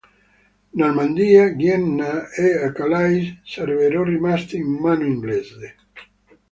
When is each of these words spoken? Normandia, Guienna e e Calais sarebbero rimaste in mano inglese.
Normandia, 0.79 1.43
Guienna 1.59 2.11
e 2.45 2.47
e 2.65 2.67
Calais 2.77 3.27
sarebbero 3.53 4.03
rimaste 4.13 4.53
in 4.57 4.69
mano 4.85 5.05
inglese. 5.13 5.67